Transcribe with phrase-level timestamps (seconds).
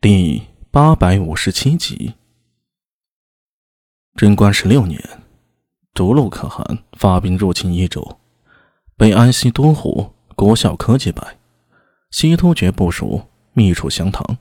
[0.00, 2.14] 第八百五十七集。
[4.14, 5.02] 贞观十六年，
[5.92, 8.20] 逐鹿可汗发兵入侵益州，
[8.96, 11.38] 被安西都护郭孝科击败。
[12.12, 13.22] 西突厥部属
[13.54, 14.38] 密处降唐，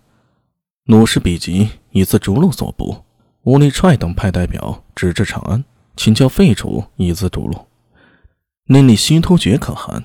[0.84, 3.04] 弩氏比吉以自逐鹿所部，
[3.46, 5.66] 乌力踹等派代表直至长安，
[5.96, 7.66] 请求废除以自逐鹿，
[8.66, 10.04] 另立西突厥可汗。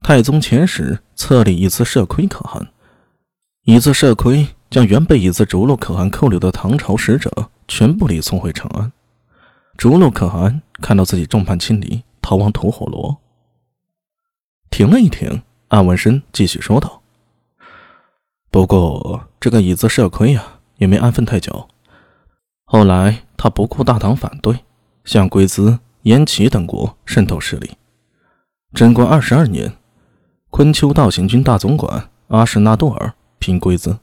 [0.00, 2.72] 太宗遣使册立以自摄亏可汗，
[3.64, 4.48] 以自摄亏。
[4.70, 8.92] 将原被椅子逐鹿可汗扣留的唐朝使者全部礼送回长安。
[9.76, 13.18] 逐鹿可汗看到自己众叛亲离，逃亡吐火罗。
[14.70, 17.02] 停了一停，安文生继续说道
[18.50, 21.68] ：“不过这个椅子是要亏呀，也没安分太久。
[22.64, 24.60] 后来他不顾大唐反对，
[25.04, 27.72] 向龟兹、燕齐等国渗透势力。
[28.72, 29.72] 贞观二十二年，
[30.50, 33.98] 昆丘道行军大总管阿什纳杜尔平龟兹。”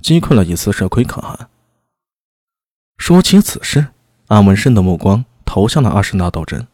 [0.00, 1.48] 击溃了一次社亏可汗。
[2.96, 3.88] 说起此事，
[4.26, 6.66] 安文生的目光投向了阿什纳道真，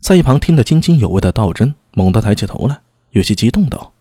[0.00, 3.92] 在一旁听得津津有味的道真猛地抬起头来，有些激动道：“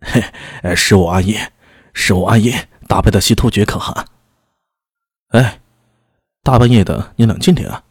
[0.00, 0.22] 嘿，
[0.74, 1.52] 是我阿爷，
[1.92, 4.06] 是我阿爷打败的西突厥可汗。”
[5.30, 5.60] 哎，
[6.42, 7.82] 大半夜的，你冷静点啊！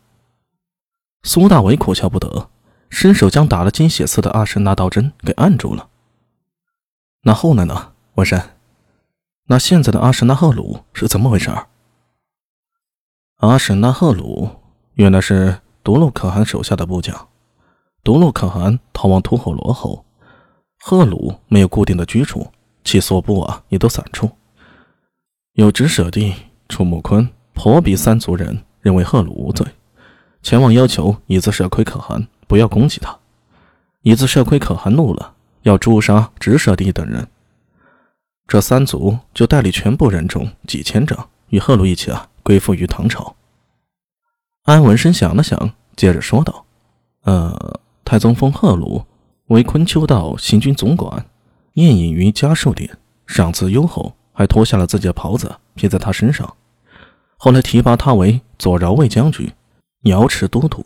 [1.23, 2.50] 苏大伟苦笑不得，
[2.89, 5.89] 伸手将打了鸡血似的阿什纳道真给按住了。
[7.23, 8.55] 那后来呢，文山？
[9.47, 11.51] 那现在的阿什纳赫鲁是怎么回事？
[13.38, 14.49] 阿什纳赫鲁
[14.95, 17.27] 原来是独鹿可汗手下的部将。
[18.03, 20.03] 独鹿可汗逃亡吐火罗后，
[20.79, 22.47] 赫鲁没有固定的居处，
[22.83, 24.31] 其所部啊也都散处。
[25.53, 26.33] 有直舍地、
[26.67, 29.67] 楚木坤、婆比三族人认为赫鲁无罪，
[30.41, 33.16] 前往要求以子舍亏可汗不要攻击他。
[34.01, 37.27] 以子舍亏可汗怒了，要诛杀直舍地等人。
[38.47, 43.35] 这三族就带领全部人众几千丈，与赫鲁一起啊归附于唐朝。
[44.65, 46.63] 安文生想了想，接着说道
[47.25, 49.03] ：“呃，太宗封赫鲁
[49.47, 51.25] 为昆丘道行军总管，
[51.73, 52.95] 宴饮于嘉寿殿，
[53.25, 56.55] 赏赐优厚，还脱下了自己的袍子披在他身上。
[57.38, 59.51] 后来提拔他为左饶卫将军、
[60.03, 60.85] 瑶池都督，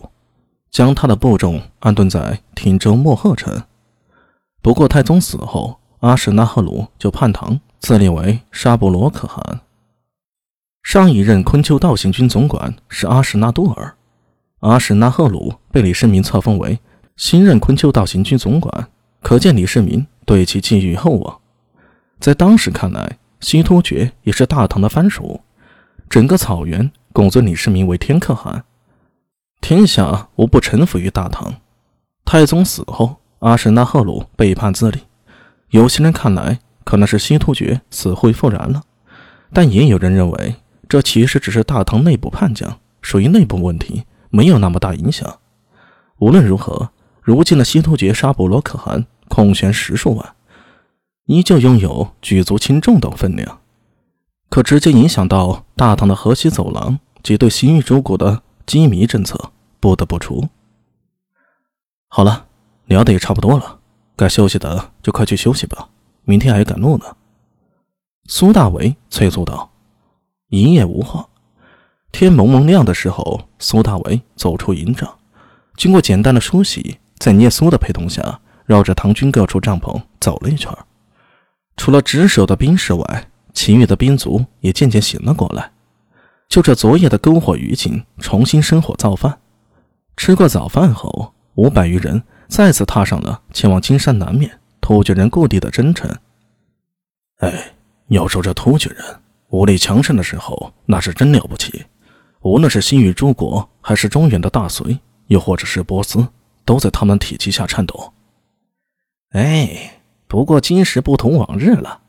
[0.71, 3.63] 将他的部众安顿在汀州莫贺城。
[4.61, 9.61] 不过太宗死后。”阿史那赫鲁就叛唐，自立为沙布罗可汗。
[10.81, 13.95] 上一任昆丘道行军总管是阿史那杜尔，
[14.61, 16.79] 阿史那赫鲁被李世民册封为
[17.17, 18.87] 新任昆丘道行军总管，
[19.21, 21.39] 可见李世民对其寄予厚望。
[22.21, 25.41] 在当时看来，西突厥也是大唐的藩属，
[26.09, 28.63] 整个草原拱尊李世民为天可汗，
[29.59, 31.53] 天下无不臣服于大唐。
[32.23, 35.01] 太宗死后，阿史那赫鲁背叛自立。
[35.69, 38.81] 有些人看来可能是西突厥死灰复燃了，
[39.53, 40.55] 但也有人认为
[40.87, 45.39] 这其实只是大唐内部叛将，属于内部问题，没有那么大影响。
[46.17, 46.89] 无论如何，
[47.21, 50.35] 如今的西突厥沙布罗可汗空悬十数万，
[51.25, 53.59] 依旧拥有举足轻重等分量，
[54.49, 60.49] 可直接影响到大唐的河西走廊及对西域诸国的羁縻政策，不得不除。
[62.07, 62.47] 好了，
[62.85, 63.78] 聊的也差不多了。
[64.19, 65.87] 该休息的就快去休息吧，
[66.25, 67.05] 明天还要赶路呢。”
[68.27, 69.71] 苏大为催促道。
[70.49, 71.25] 一夜无话，
[72.11, 75.09] 天蒙蒙亮的时候，苏大为走出营帐，
[75.77, 80.69] 经过简单的梳洗，在聂苏的陪同下，绕着唐军各处帐篷走了一圈。
[81.77, 85.71] 除了值守的兵士外，其余的兵卒也渐渐醒了过来。
[86.49, 89.39] 就着昨夜的篝火余烬，重新生火造饭。
[90.17, 92.21] 吃过早饭后，五百余人。
[92.49, 96.13] 再次踏上了前往金山南面突厥人故地的征程。
[97.37, 97.73] 哎，
[98.07, 99.05] 要说这突厥人
[99.49, 101.85] 武力强盛的时候，那是真了不起。
[102.41, 106.27] 无论是西域诸国，还是中原的大隋，又或者是波斯，
[106.65, 108.13] 都在他们体系下颤抖。
[109.31, 112.01] 哎，不过今时不同往日了。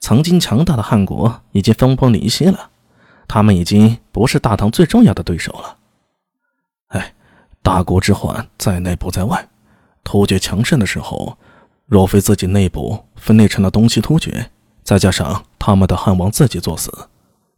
[0.00, 2.70] 曾经强大的汉国已经分崩离析了，
[3.28, 5.76] 他们已经不是大唐最重要的对手了。
[6.88, 7.14] 哎，
[7.62, 9.48] 大国之患在内不在外。
[10.04, 11.36] 突厥强盛的时候，
[11.86, 14.50] 若非自己内部分裂成了东西突厥，
[14.84, 17.08] 再加上他们的汉王自己作死，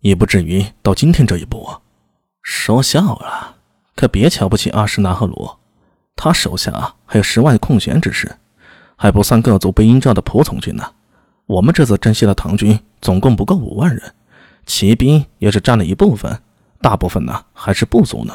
[0.01, 1.81] 也不至于到今天这一步啊。
[2.43, 3.57] 说笑了，
[3.97, 5.51] 可别瞧不起阿什纳赫鲁，
[6.15, 8.37] 他手下还有十万空闲之士，
[8.95, 10.93] 还不算各族被阴召的仆从军呢。
[11.47, 14.15] 我们这次征西的唐军总共不够五万人，
[14.65, 16.41] 骑兵也是占了一部分，
[16.81, 18.33] 大部分呢还是不足呢。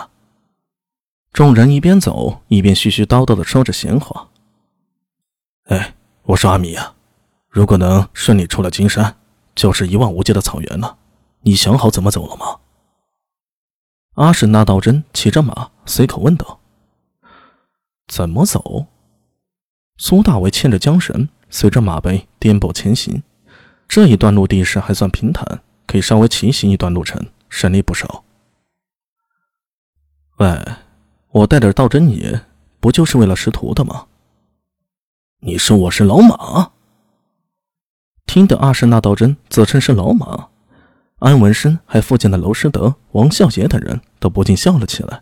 [1.32, 4.30] 众人一边走一边絮絮叨叨的说着闲话。
[5.66, 6.94] 哎，我说阿米呀，
[7.50, 9.16] 如果能顺利出了金山，
[9.56, 10.98] 就是一望无际的草原了。
[11.42, 12.60] 你想好怎么走了吗？
[14.16, 16.60] 阿史那道真骑着马，随口问道
[18.12, 18.88] ：“怎么走？”
[19.98, 23.24] 苏大伟牵着缰绳，随着马背颠簸前行。
[23.88, 28.26] 这一段路地势还算平坦，可以稍微骑行一段路程，省力不少。
[30.38, 30.62] 喂，
[31.34, 32.38] 我带着道真你，
[32.82, 34.08] 不就是为了识徒的吗？
[35.40, 36.72] 你说我是老马？
[38.26, 40.50] 听得阿史那道真自称是老马。
[41.20, 45.22] 安文生还附近的娄师德、王孝杰等人都不禁笑了起来，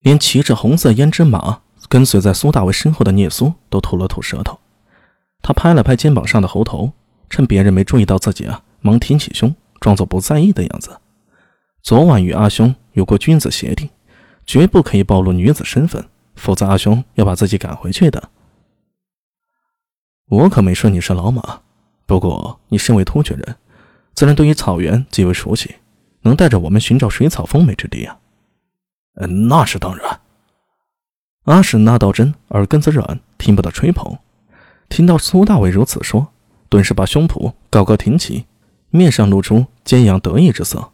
[0.00, 1.60] 连骑着红色胭脂马
[1.90, 4.58] 跟随在苏大伟身后的聂苏都吐了吐舌头。
[5.42, 6.92] 他拍了拍肩膀上的猴头，
[7.28, 10.98] 趁别人没注意到自己啊，忙挺起胸，装作不在意的样子。
[11.82, 13.90] 昨晚与阿兄有过君子协定，
[14.46, 18.30] 绝不可以暴露女子身份，否则阿兄要把自己赶回去的。
[20.28, 21.60] 我可没说你是老马，
[22.06, 23.56] 不过你身为突厥人。
[24.14, 25.74] 自然对于草原极为熟悉，
[26.22, 28.18] 能带着我们寻找水草丰美之地啊！
[29.16, 30.20] 嗯，那是当然。
[31.44, 34.18] 阿史那道真耳根子软，听不得吹捧。
[34.88, 36.28] 听到苏大伟如此说，
[36.68, 38.46] 顿时把胸脯高高挺起，
[38.88, 40.92] 面上露出坚扬得意之色。